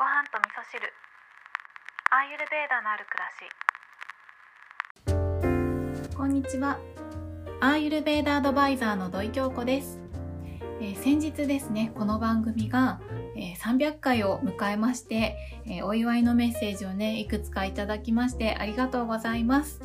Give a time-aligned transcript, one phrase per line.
[0.00, 0.80] ご飯と味噌汁。
[2.10, 3.28] アーユルベーダのある暮ら
[6.08, 6.16] し。
[6.16, 6.78] こんにちは。
[7.60, 10.00] アーユルベーダアドバイザーの土井京子です、
[10.80, 13.02] えー、先日ですねこの番組が、
[13.36, 15.36] えー、300回を迎えまして、
[15.66, 19.82] えー、お祝いのメッセージをねいくつかいただきましてありがとうございます、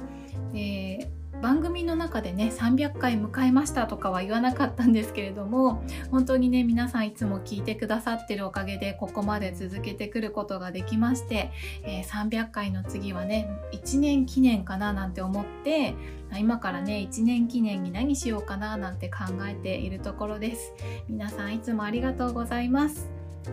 [0.54, 1.12] え
[1.46, 11.52] 番組の中でね300回迎えましたとかは言わなかったんですけれども本当にね皆さんいつも聞いてくださってるおかげでここまで続けてくることができまして、
[11.84, 15.94] えー、300回の次はね1年記念かななんて思って
[16.36, 20.74] 今からね1年記念に何しようかななんて考えているところです。
[21.08, 23.08] 皆さんいつもありがとうございます。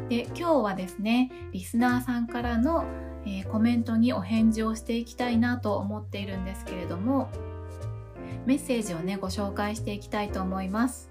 [0.08, 2.86] で今日はですねリスナーさんからの、
[3.26, 7.28] えー、コメントにお返事をしていきたいなと思っているんですけれども
[8.46, 11.10] メッセージをねご紹介していきたいと思います。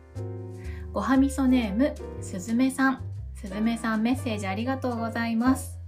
[0.93, 3.03] ごはみそネームすずめさん。
[3.35, 5.79] すずめさんメッセージありがとうございます、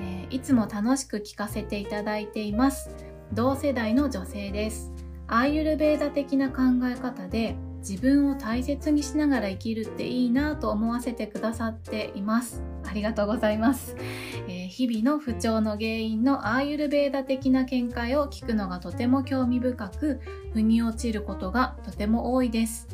[0.00, 2.90] えー、いつも楽しく聞かせていただいています。
[3.32, 4.90] 同世代の女性です。
[5.28, 7.54] アーユルベーダ的な考え方で
[7.86, 12.62] 自分を大切にしながら生きるっていいなと思わせてくださっています。
[12.84, 13.96] ありがとうございます、
[14.48, 20.20] えー、日々の不調の原因のアーユルベーダ的な見解を聞くのがとても興味深く
[20.52, 22.88] 腑に落ちることがとても多いです。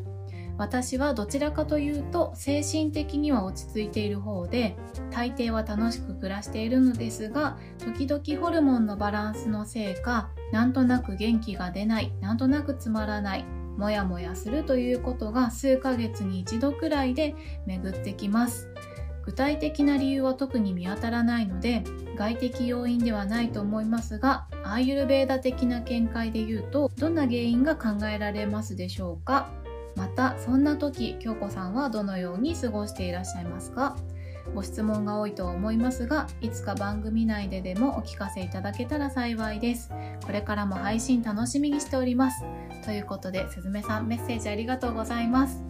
[0.57, 4.77] 私はどちらかというと精神的には落ち着いている方で
[5.11, 13.45] 大抵は楽しく暮らしているのですが時々ホルモンのバランスのせいかなんとなく元気が出ないなんとなくつまらない
[13.79, 17.35] モヤモヤするということが数ヶ月に一度くらいで
[17.65, 18.69] 巡ってきます。
[19.25, 21.85] 具体的な理由は特に見当たらないので
[22.17, 29.51] 外的要因ではないと思いますがアーユルベーダ的な見解で言うとどんな原因が考えられますでしょうか？
[29.97, 33.97] またそんな時京子さんはどのように過ごしていらっしゃいますか？
[34.55, 39.91] ご質問が多いと思いますがいつか番組内ででもお聞かせいただけたら幸いです。
[40.25, 42.45] これからも配信楽しみにしております。
[42.85, 45.63] ということですずめさんメッセージありがとうございます。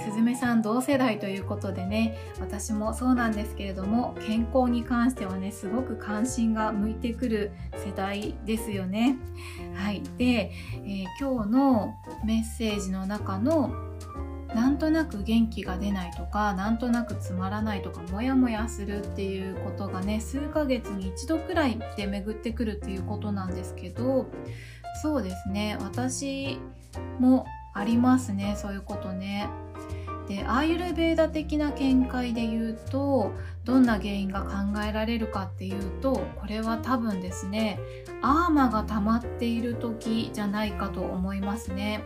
[0.00, 7.52] すずめさん同世代ということでね私もそうなんですけれども健康に関してはねすごく関心が向いてくる
[7.84, 9.16] 世代ですよね。
[9.74, 10.52] はい、で、
[10.84, 13.91] えー、今日のメッセージの中の
[14.54, 24.26] なんとなく元気が出ないとかなんとなくつまらないとかモヤモヤするっていうことがね数ヶ月に一度くらいで巡ってくるっていうことなんですけど
[25.02, 26.58] そうですね私
[27.18, 29.48] もありますねそういうことね。
[30.28, 33.32] でアーユルベーダ的な見解で言うと
[33.64, 37.80] どんな原因が考えられるかっていうとこれは多分ですね
[38.22, 42.04] アーマが溜まっている時じゃないかと思いますね。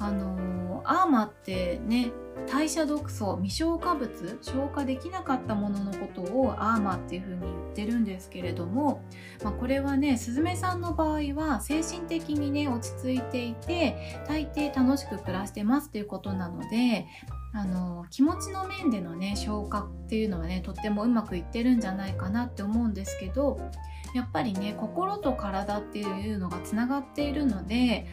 [0.00, 2.10] あのアーマってね
[2.48, 9.04] 代謝毒素未消化物消化できなかったもののことをアーマーっていうふうに言ってるんですけれども、
[9.44, 17.06] まあ、これはねすずめさんの場合は精神的にね落ち着いていて大抵楽しく暮らしてますっていうことなので
[17.52, 23.60] あの気持ちの面でのね消化っていうのはねとってもうまくいってるんじゃないかなって思うんですけど
[24.14, 28.06] やっぱりね心と体っていうのがつながっているので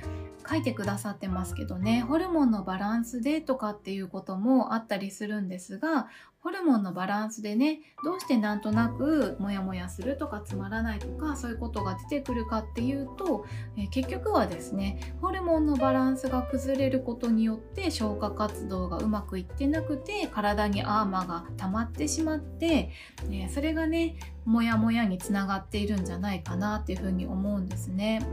[0.49, 6.07] 書いてくださってますけどねホルモンのバランスでとかっていうこともあったりするんですが
[6.47, 13.45] ホルモンのバランスでねどうしてなんとなくモヤモヤするとかつまらないとかそういうことが出てくるかっていうと、
[13.77, 22.91] え、結局はですねホルモンのバランスが崩れることによって消化活動がうまくいってなくて体にアーマーが溜まってしまって、
[23.29, 24.15] え、それがね
[24.45, 28.25] モヤモヤにつながっているんじゃないかなっていうふうに思うんですね。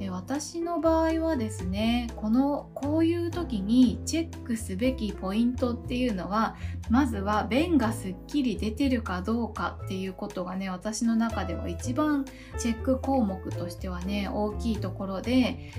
[0.00, 6.56] で私の場合はですねこのこういう時にチェックすべきポイントっていうのは
[6.90, 12.24] まずは便がすっきり出てるかどうかっていうことがね私の中では一番
[12.58, 15.70] チェック項目としてはね大きいところで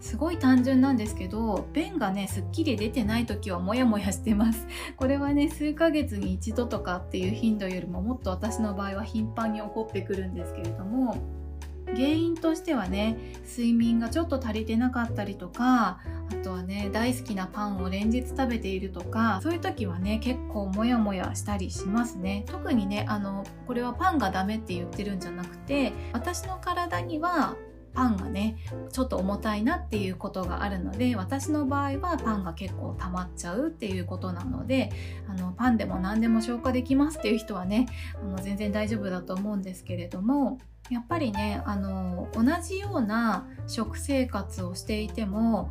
[0.00, 4.66] すごい単純なんですけど便がねすっきり出てない時はモヤモヤしてます。
[4.96, 11.41] これはね数ヶ月に一度とかっていう頻度よりももっと私の場合は頻繁に起こってくるんですけれども
[11.88, 16.00] 原因としてはね睡眠がちょっと足りてなかったりとか
[16.30, 22.44] あとはね大好きなパンを連日食べているとかそういう時はね結構モヤモヤしたりしますね。
[22.46, 27.56] 特にねあのこれはパンがダメって言ってるんじゃなくて私の体には
[27.94, 28.56] パンがね
[28.90, 34.90] ちょっと重たいなっていうことがあるので私の場合はパンが結構溜まっちゃうっていうことなので
[35.28, 37.86] あのパンでも何でも消化できますっていう人はね
[38.20, 40.58] あの全然大丈夫だと思うんですけれども
[40.92, 45.70] やっぱりねあの同じような食生活をしていても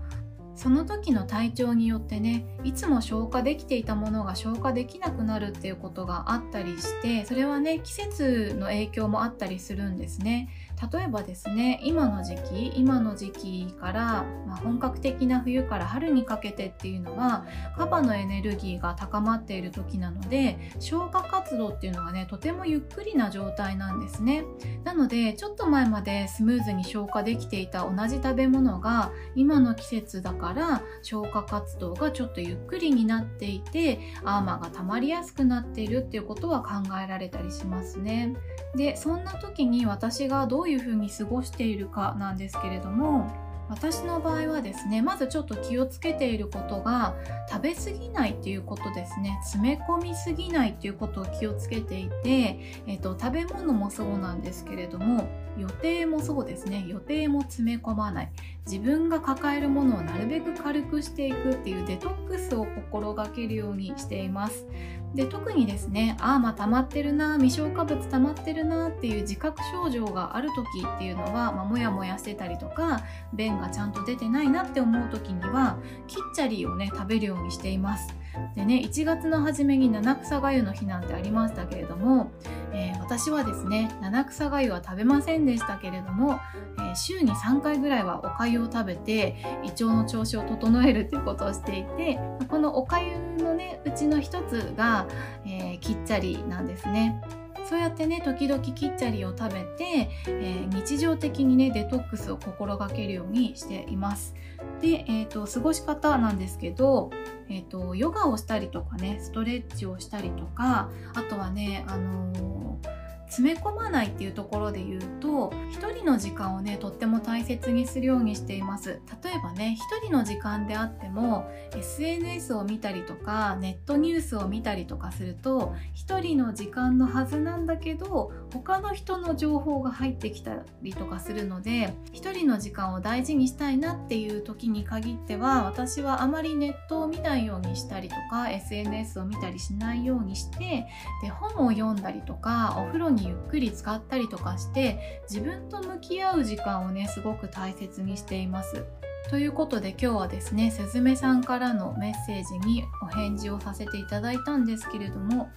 [0.55, 10.49] その時の体調によってねいつも消化できていたものが消化できなくなるっていうことがあったりしてそれはね季節の影響もあったりするんですね。
[10.91, 17.45] 例えばですね今の時期今の時期から、まあ、本格的な冬から春にかけてっていうのは
[17.77, 24.43] カバのエネルギーが高まっている時なので消化活動っていうのがねとてもゆっくりな状態なんですね。
[24.83, 38.33] なのでちょっと前までスムーズに消化できていた同じ食べ物が今の季節だから消化活動がちょっとゆっくりになっていてアーマーが溜まりやすくなっているっていうことは考えられたりしますね。
[38.75, 43.29] でそんな時に私がどういうふうに過ごしているかなんですけれども
[43.71, 47.15] 私の場合はですねまずちょっと気をつけていることが
[47.49, 49.39] 食べ過ぎないっていうことですね。
[49.43, 56.83] 詰め込みすぎないっていうことを気をつけていて、えーと、食べ物もそうなんですけれども予定もそうですね。
[56.85, 58.31] 予定も詰め込まない。
[58.65, 64.67] 自分が抱えるものをなるべく軽くしていくっていうデトックスを心がけるようにしています。
[65.15, 73.03] で特にですねああまあ溜まってるな未消化物溜まってるなっていう自覚症状がある時っていうのは、まあ、もやもやしてたりとか
[73.33, 75.77] 便がちゃんと出てないなって思う時には
[76.07, 78.15] キッチャリをね食べるようにしています。
[78.55, 82.31] でね1月の初めに七草がゆの日なんてありましたけれども、
[82.73, 86.39] えー、私はですね七草がゆは食べませんでしたけれども、
[86.77, 93.17] えー、週に3回ぐらいはおかゆを食べて胃腸の調子を整えるということをしていてこのおかゆ
[93.51, 95.07] のねうちの一つが、
[95.45, 97.21] えー、キッチャリなんですね。
[97.69, 104.35] そうやってね時々キッチャリを食べて、えー、日常的にねデトックスを心がけるようにしています
[104.81, 107.11] で、えーと、過ごし方なんですけど、
[107.49, 113.00] えーと、ヨガをしたりとかねストレッチをしたりとかあとはねあのー
[113.31, 118.99] 詰め込まないっていうところで言うと一人の時間をねとっても大切にするようにしています。
[119.23, 140.87] 例えばね一人の時間であっても SNS を見たりとかネットニュースを見たりとかすると一人の時間のはずなんだけど他の人の情報が入ってきたりとかするので一人の時間を大事にしたいなっていう時に限っては私はあまりネットを見ないようにしたりとか SNS を見たりしないようにして
[141.21, 148.85] で本を読んだりとかお風呂ににゆっくり使ったりとかして自分と向き合う時間をねすごく大切にしています。
[149.29, 155.49] ということで今日はですねすずめさんからのメッセージにお返事をさせていただいたんですけれども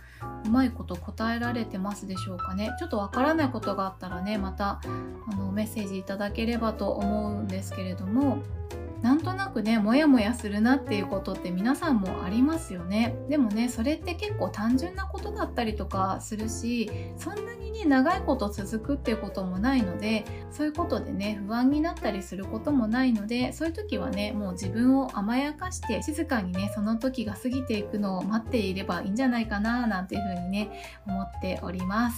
[0.44, 2.70] うまいこと答えられてますでしょうかね？
[2.78, 8.42] ちょっとわからないことがあったらねまたあのメッセージいただければと思うんですけれども
[9.04, 13.14] なんとなくねモヤモヤするなっていうことって皆さんもありますよね。
[13.28, 30.70] でもねそれって結構単純なことだったりとかするしそんなにね長いこと続くっていうこともないのでそういうことでね不安になったりすることもないのでそういう時はねもう自分を甘やかして静かにねその時が過ぎていくのを待っていればいいんじゃないかななんていうふうにね
[31.06, 32.16] 思っております。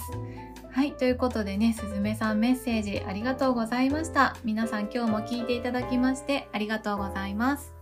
[0.71, 4.37] はいということでねすずめさんメッセージありがとうございました。
[4.45, 7.76] 皆さん今日も聞いていただきましてありがとうございます。